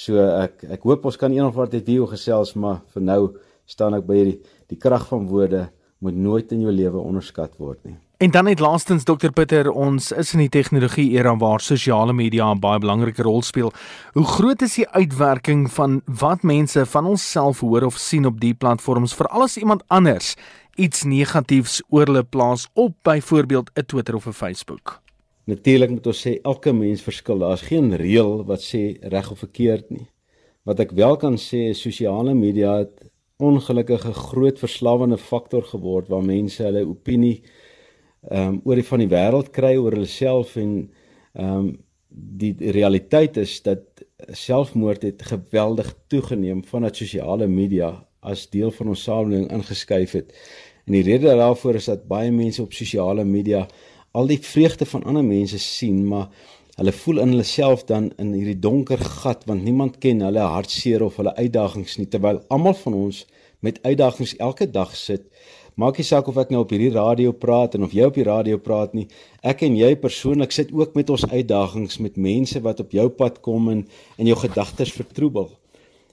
So 0.00 0.16
ek 0.16 0.64
ek 0.78 0.86
hoop 0.88 1.04
ons 1.10 1.18
kan 1.20 1.32
eendag 1.34 1.56
wat 1.58 1.74
dit 1.74 1.84
video 1.84 2.06
gesels, 2.08 2.54
maar 2.56 2.80
vir 2.94 3.04
nou 3.04 3.20
staan 3.68 3.98
ek 3.98 4.06
by 4.08 4.16
hierdie 4.16 4.38
die 4.72 4.78
krag 4.80 5.04
van 5.10 5.26
woorde 5.28 5.66
moet 6.00 6.16
nooit 6.16 6.52
in 6.56 6.62
jou 6.64 6.72
lewe 6.72 7.02
onderskat 7.02 7.58
word 7.60 7.82
nie. 7.84 7.98
En 8.20 8.32
dan 8.32 8.44
net 8.48 8.60
laastens 8.60 9.04
Dr 9.08 9.32
Pieter, 9.32 9.70
ons 9.70 10.10
is 10.12 10.32
in 10.36 10.42
die 10.42 10.52
tegnologie 10.52 11.06
era 11.16 11.32
waar 11.40 11.60
sosiale 11.60 12.12
media 12.12 12.50
'n 12.52 12.60
baie 12.60 12.80
belangrike 12.80 13.22
rol 13.22 13.42
speel. 13.42 13.72
Hoe 14.12 14.24
groot 14.24 14.62
is 14.62 14.74
die 14.74 14.88
uitwerking 14.88 15.70
van 15.72 16.02
wat 16.06 16.42
mense 16.42 16.86
van 16.86 17.06
onsself 17.06 17.60
hoor 17.60 17.84
of 17.84 17.96
sien 17.96 18.26
op 18.26 18.40
die 18.40 18.54
platforms 18.54 19.14
vir 19.14 19.26
alles 19.26 19.56
iemand 19.56 19.82
anders 19.88 20.36
iets 20.76 21.04
negatiefs 21.04 21.82
oor 21.88 22.06
hulle 22.06 22.24
plaas 22.24 22.68
op 22.74 22.92
byvoorbeeld 23.02 23.70
'n 23.74 23.86
Twitter 23.86 24.14
of 24.14 24.26
'n 24.26 24.32
Facebook? 24.32 25.00
Natuurlik 25.50 25.90
moet 25.90 26.06
ons 26.06 26.22
sê 26.26 26.36
elke 26.46 26.72
mens 26.76 27.02
verskil. 27.02 27.42
Daar's 27.42 27.66
geen 27.66 27.90
reël 27.98 28.44
wat 28.46 28.62
sê 28.62 28.82
reg 29.02 29.30
of 29.32 29.42
verkeerd 29.42 29.90
nie. 29.90 30.06
Wat 30.68 30.80
ek 30.84 30.94
wel 30.94 31.16
kan 31.18 31.38
sê 31.40 31.70
is 31.72 31.82
sosiale 31.82 32.34
media 32.38 32.76
het 32.84 33.08
ongelukkige 33.40 34.12
groot 34.12 34.58
verslawende 34.60 35.18
faktor 35.18 35.64
geword 35.64 36.10
waar 36.12 36.24
mense 36.24 36.62
hulle 36.62 36.84
opinie 36.86 37.40
ehm 38.28 38.48
um, 38.48 38.56
oor 38.68 38.76
die 38.76 38.84
van 38.84 39.00
die 39.00 39.08
wêreld 39.08 39.48
kry 39.56 39.76
oor 39.80 39.94
hulle 39.96 40.10
self 40.10 40.58
en 40.60 40.74
ehm 41.32 41.54
um, 41.56 41.70
die, 42.10 42.52
realiteit 42.74 43.36
is 43.40 43.60
dat 43.62 44.02
selfmoord 44.34 45.02
het 45.06 45.22
geweldig 45.22 45.92
toegeneem 46.12 46.64
vandat 46.66 46.98
sosiale 46.98 47.46
media 47.46 47.92
as 48.20 48.48
deel 48.50 48.70
van 48.74 48.90
ons 48.92 49.04
samelewing 49.06 49.46
ingeskuif 49.54 50.12
het. 50.18 50.34
En 50.86 50.96
die 50.98 51.04
rede 51.06 51.36
daarvoor 51.38 51.78
is 51.78 51.86
dat 51.88 52.08
baie 52.10 52.32
mense 52.34 52.62
op 52.62 52.74
sosiale 52.76 53.24
media 53.24 53.62
al 54.12 54.30
die 54.30 54.40
vreugde 54.42 54.86
van 54.86 55.04
ander 55.04 55.24
mense 55.24 55.58
sien, 55.58 56.02
maar 56.06 56.28
hulle 56.76 56.92
voel 56.92 57.20
in 57.22 57.34
hulle 57.34 57.46
self 57.46 57.84
dan 57.84 58.10
in 58.18 58.32
hierdie 58.32 58.58
donker 58.58 59.00
gat 59.20 59.44
want 59.46 59.62
niemand 59.64 59.98
ken 60.00 60.22
hulle 60.24 60.46
hartseer 60.54 61.02
of 61.04 61.18
hulle 61.20 61.34
uitdagings 61.36 61.98
nie 62.00 62.08
terwyl 62.08 62.40
almal 62.48 62.76
van 62.84 62.96
ons 62.96 63.24
met 63.60 63.82
uitdagings 63.84 64.36
elke 64.40 64.70
dag 64.70 64.94
sit 64.96 65.26
Maak 65.80 65.96
nie 65.96 66.04
saak 66.04 66.26
of 66.28 66.36
ek 66.36 66.50
nou 66.52 66.64
op 66.64 66.72
hierdie 66.74 66.90
radio 66.92 67.30
praat 67.32 67.76
en 67.76 67.86
of 67.86 67.94
jy 67.96 68.04
op 68.10 68.16
die 68.18 68.26
radio 68.26 68.58
praat 68.60 68.92
nie. 68.96 69.06
Ek 69.40 69.62
en 69.64 69.78
jy 69.78 69.94
persoonlik 70.02 70.52
sit 70.52 70.74
ook 70.76 70.96
met 70.98 71.08
ons 71.14 71.24
uitdagings 71.30 72.00
met 72.04 72.18
mense 72.20 72.60
wat 72.64 72.82
op 72.82 72.92
jou 72.92 73.06
pad 73.16 73.38
kom 73.44 73.70
en 73.72 73.84
en 74.18 74.28
jou 74.28 74.36
gedagtes 74.42 74.92
vertroebel. 74.92 75.48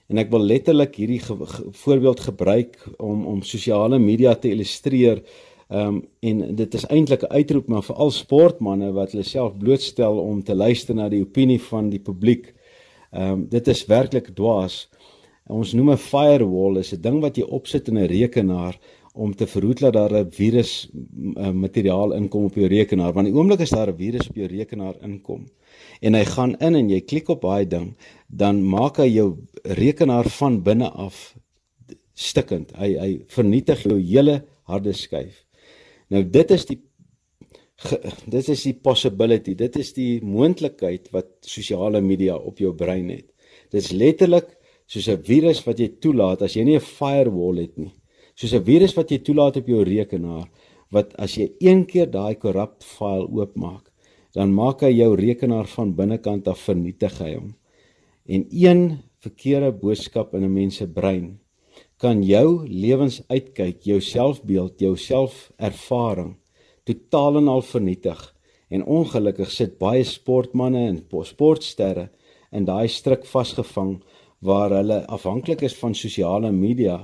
En 0.08 0.22
ek 0.22 0.30
wil 0.32 0.46
letterlik 0.54 0.96
hierdie 0.96 1.20
ge 1.20 1.36
ge 1.36 1.66
voorbeeld 1.82 2.22
gebruik 2.30 2.78
om 2.96 3.26
om 3.28 3.42
sosiale 3.44 3.98
media 4.00 4.32
te 4.34 4.54
illustreer. 4.54 5.20
Ehm 5.68 5.94
um, 5.94 5.96
en 6.20 6.54
dit 6.56 6.74
is 6.74 6.86
eintlik 6.86 7.22
'n 7.22 7.32
uitroep 7.32 7.66
maar 7.68 7.82
vir 7.82 7.96
al 7.96 8.10
sportmense 8.10 8.92
wat 8.92 9.10
hulle 9.12 9.24
self 9.24 9.56
blootstel 9.56 10.18
om 10.18 10.42
te 10.42 10.54
luister 10.54 10.94
na 10.94 11.08
die 11.08 11.20
opinie 11.20 11.60
van 11.60 11.90
die 11.90 12.00
publiek. 12.00 12.54
Ehm 13.12 13.32
um, 13.32 13.48
dit 13.48 13.68
is 13.68 13.86
werklik 13.86 14.34
dwaas. 14.34 14.88
Ons 15.46 15.72
noem 15.72 15.90
'n 15.90 15.96
firewall 15.96 16.78
is 16.78 16.92
'n 16.92 17.00
ding 17.00 17.20
wat 17.20 17.36
jy 17.36 17.42
opsit 17.44 17.88
in 17.88 17.98
'n 17.98 18.06
rekenaar 18.06 18.78
om 19.18 19.34
te 19.34 19.46
verhoed 19.46 19.80
dat 19.80 19.92
daar 19.92 20.14
'n 20.14 20.30
virus 20.30 20.88
uh, 21.36 21.50
materiaal 21.50 22.12
inkom 22.12 22.44
op 22.44 22.54
jou 22.54 22.66
rekenaar 22.66 23.12
want 23.12 23.26
die 23.26 23.34
oomblik 23.34 23.60
as 23.60 23.70
daar 23.70 23.90
'n 23.90 23.96
virus 23.96 24.28
op 24.28 24.36
jou 24.36 24.46
rekenaar 24.46 24.94
inkom 25.02 25.46
en 26.00 26.14
hy 26.14 26.24
gaan 26.24 26.56
in 26.58 26.74
en 26.74 26.90
jy 26.90 27.00
klik 27.00 27.28
op 27.28 27.42
daai 27.42 27.66
ding 27.66 27.96
dan 28.26 28.62
maak 28.62 28.96
hy 28.96 29.08
jou 29.08 29.36
rekenaar 29.62 30.28
van 30.28 30.62
binne 30.62 30.90
af 30.90 31.34
stikkend 32.14 32.72
hy 32.76 32.94
hy 32.98 33.20
vernietig 33.26 33.82
jou 33.82 33.98
hele 33.98 34.44
harde 34.62 34.92
skyf 34.92 35.47
nou 36.10 36.22
dit 36.24 36.50
is 36.50 36.66
die 36.66 36.80
dit 38.34 38.48
is 38.48 38.62
die 38.62 38.74
possibility 38.74 39.54
dit 39.54 39.76
is 39.76 39.92
die 39.94 40.20
moontlikheid 40.22 41.12
wat 41.12 41.28
sosiale 41.46 42.00
media 42.00 42.36
op 42.36 42.58
jou 42.58 42.74
brein 42.74 43.10
het 43.10 43.28
dit 43.70 43.82
is 43.82 43.92
letterlik 43.92 44.56
soos 44.86 45.08
'n 45.08 45.22
virus 45.22 45.64
wat 45.66 45.78
jy 45.78 45.88
toelaat 46.00 46.42
as 46.42 46.56
jy 46.56 46.64
nie 46.64 46.76
'n 46.76 46.80
firewall 46.80 47.58
het 47.60 47.78
nie 47.78 47.92
soos 48.34 48.54
'n 48.54 48.64
virus 48.64 48.94
wat 48.94 49.10
jy 49.10 49.18
toelaat 49.18 49.56
op 49.56 49.66
jou 49.66 49.82
rekenaar 49.84 50.48
wat 50.94 51.12
as 51.20 51.36
jy 51.36 51.50
een 51.60 51.84
keer 51.88 52.08
daai 52.10 52.36
corrupt 52.40 52.84
file 52.84 53.28
oopmaak, 53.28 53.90
dan 54.36 54.54
maak 54.54 54.84
hy 54.84 54.92
jou 54.94 55.14
rekenaar 55.18 55.68
van 55.74 55.94
binnekant 55.96 56.48
af 56.48 56.64
vernietig 56.64 57.18
hy 57.20 57.34
hom. 57.34 57.52
En 58.28 58.46
een 58.50 58.82
verkeerde 59.24 59.72
boodskap 59.72 60.34
in 60.34 60.44
'n 60.44 60.52
mens 60.52 60.76
se 60.76 60.86
brein 60.86 61.37
kan 61.98 62.22
jou 62.22 62.66
lewensuitkyk, 62.68 63.82
jou 63.82 64.00
selfbeeld, 64.00 64.78
jou 64.80 64.96
selfervaring 64.96 66.36
totaal 66.88 67.42
en 67.42 67.48
al 67.48 67.62
vernietig. 67.62 68.20
En 68.68 68.84
ongelukkig 68.84 69.50
sit 69.52 69.78
baie 69.80 70.04
sportmense 70.04 70.84
en 70.86 71.24
sportsterre 71.26 72.08
in 72.52 72.68
daai 72.68 72.88
stryk 72.88 73.26
vasgevang 73.28 73.98
waar 74.44 74.72
hulle 74.76 75.02
afhanklik 75.08 75.64
is 75.66 75.76
van 75.80 75.96
sosiale 75.96 76.52
media 76.52 77.00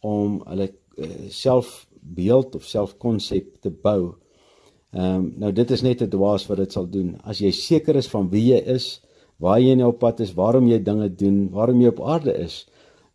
om 0.00 0.40
hulle 0.48 0.68
uh, 0.68 1.28
selfbeeld 1.30 2.56
of 2.58 2.66
selfkonsep 2.66 3.60
te 3.62 3.70
bou. 3.70 4.16
Ehm 4.92 5.22
um, 5.22 5.28
nou 5.40 5.52
dit 5.52 5.70
is 5.70 5.82
net 5.82 6.02
'n 6.02 6.10
dwaas 6.10 6.44
wat 6.48 6.58
dit 6.58 6.72
sal 6.72 6.86
doen. 6.86 7.16
As 7.24 7.38
jy 7.40 7.50
seker 7.50 7.96
is 7.96 8.08
van 8.08 8.28
wie 8.28 8.52
jy 8.52 8.60
is, 8.74 9.00
waar 9.38 9.60
jy 9.60 9.74
nou 9.74 9.88
op 9.88 9.98
pad 9.98 10.20
is, 10.20 10.34
waarom 10.34 10.68
jy 10.68 10.82
dinge 10.82 11.08
doen, 11.08 11.48
waarom 11.50 11.80
jy 11.80 11.88
op 11.88 12.00
aarde 12.00 12.34
is, 12.36 12.66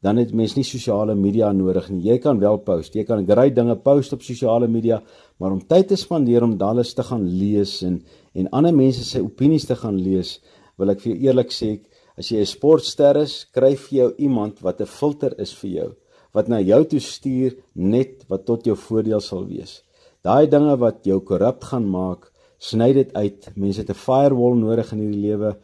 dan 0.06 0.18
het 0.22 0.34
mens 0.34 0.56
nie 0.56 0.66
sosiale 0.66 1.16
media 1.16 1.52
nodig 1.52 1.90
nie. 1.90 2.04
Jy 2.06 2.18
kan 2.22 2.40
wel 2.40 2.60
post, 2.66 2.96
jy 2.96 3.04
kan 3.08 3.26
great 3.26 3.56
dinge 3.56 3.76
post 3.82 4.14
op 4.14 4.22
sosiale 4.22 4.68
media, 4.68 5.02
maar 5.40 5.56
om 5.56 5.62
tyd 5.62 5.88
te 5.88 5.98
spandeer 5.98 6.46
om 6.46 6.58
alles 6.62 6.94
te 6.94 7.04
gaan 7.04 7.26
lees 7.26 7.82
en 7.84 8.02
en 8.38 8.50
ander 8.54 8.76
mense 8.76 9.02
se 9.04 9.20
opinies 9.24 9.66
te 9.66 9.76
gaan 9.76 9.96
lees, 9.98 10.36
wil 10.78 10.92
ek 10.94 11.00
vir 11.02 11.16
jou 11.16 11.22
eerlik 11.26 11.50
sê, 11.50 11.80
as 12.18 12.30
jy 12.30 12.38
'n 12.42 12.46
sportster 12.46 13.18
is, 13.18 13.48
skryf 13.50 13.90
jy 13.90 13.98
jou 13.98 14.14
iemand 14.20 14.62
wat 14.62 14.82
'n 14.82 14.86
filter 14.86 15.34
is 15.40 15.54
vir 15.54 15.70
jou, 15.70 15.90
wat 16.34 16.48
na 16.48 16.60
jou 16.60 16.84
toe 16.86 17.00
stuur 17.00 17.58
net 17.76 18.26
wat 18.30 18.46
tot 18.46 18.66
jou 18.66 18.76
voordeel 18.76 19.22
sal 19.22 19.46
wees. 19.48 19.82
Daai 20.24 20.48
dinge 20.48 20.78
wat 20.78 21.04
jou 21.04 21.20
korrup 21.20 21.64
gaan 21.64 21.90
maak, 21.90 22.32
sny 22.60 22.94
dit 22.94 23.14
uit. 23.14 23.50
Mense 23.56 23.82
het 23.82 23.90
'n 23.90 23.94
firewall 23.94 24.56
nodig 24.56 24.92
in 24.94 25.00
hierdie 25.00 25.22
lewe. 25.22 25.58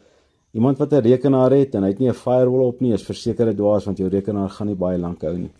Iemand 0.54 0.78
wat 0.78 0.92
'n 0.92 1.02
rekenaar 1.02 1.50
het 1.50 1.74
en 1.74 1.82
hy 1.82 1.88
het 1.88 1.98
nie 1.98 2.08
'n 2.08 2.14
firewall 2.14 2.66
op 2.66 2.80
nie, 2.80 2.92
is 2.92 3.02
versekerde 3.02 3.54
dwaas 3.54 3.84
want 3.84 3.98
jou 3.98 4.08
rekenaar 4.08 4.50
gaan 4.50 4.66
nie 4.66 4.76
baie 4.76 4.98
lank 4.98 5.22
hou 5.22 5.36
nie. 5.36 5.50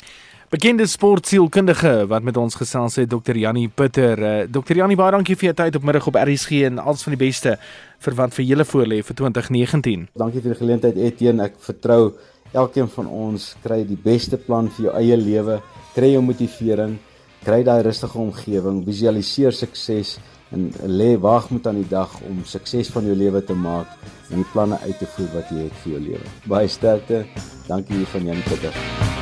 Bekende 0.51 0.87
sportsielkundige 0.87 2.07
wat 2.07 2.23
met 2.23 2.37
ons 2.37 2.55
gesels 2.55 2.97
het 2.97 3.11
Dr. 3.11 3.37
Jannie 3.37 3.69
Putter. 3.69 4.19
Uh, 4.19 4.41
eh, 4.41 4.49
Dr. 4.51 4.75
Jannie, 4.75 4.97
baie 4.97 5.11
dankie 5.11 5.37
vir 5.37 5.45
jou 5.45 5.55
tyd 5.55 5.77
op 5.77 5.83
middag 5.83 6.07
op 6.07 6.15
RSG 6.15 6.51
en 6.51 6.79
alles 6.79 7.03
van 7.03 7.17
die 7.17 7.27
beste 7.27 7.59
vir 7.99 8.15
wat 8.15 8.35
vir 8.35 8.45
julle 8.45 8.65
voorlê 8.65 9.03
vir 9.03 9.15
2019. 9.15 10.09
Dankie 10.15 10.41
vir 10.41 10.51
die 10.53 10.59
geleentheid 10.59 10.97
Etienne. 10.97 11.43
Ek 11.43 11.55
vertrou 11.59 12.13
elkeen 12.53 12.89
van 12.89 13.07
ons 13.07 13.57
kry 13.63 13.85
die 13.85 13.99
beste 14.03 14.37
plan 14.37 14.69
vir 14.69 14.85
jou 14.85 14.95
eie 14.95 15.17
lewe, 15.17 15.61
kry 15.95 16.13
jou 16.13 16.23
motivering, 16.23 16.99
kry 17.45 17.63
daai 17.65 17.83
rustige 17.83 18.19
omgewing, 18.19 18.85
visualiseer 18.85 19.53
sukses 19.53 20.19
en 20.51 20.71
lê 20.87 21.15
wag 21.21 21.51
met 21.51 21.67
aan 21.67 21.81
die 21.81 21.89
dag 21.89 22.21
om 22.29 22.45
sukses 22.45 22.93
van 22.93 23.09
jou 23.09 23.17
lewe 23.17 23.45
te 23.45 23.55
maak 23.55 23.91
en 24.31 24.43
die 24.43 24.51
planne 24.53 24.79
uit 24.85 24.99
te 24.99 25.09
voer 25.17 25.33
wat 25.35 25.51
jy 25.51 25.67
het 25.67 25.83
vir 25.83 25.97
jou 25.97 26.05
lewe. 26.11 26.37
Baie 26.51 26.69
sterkte. 26.69 27.25
Dankie 27.69 28.05
vir 28.05 28.15
van 28.19 28.33
Jan 28.33 28.47
Pieter. 28.49 29.14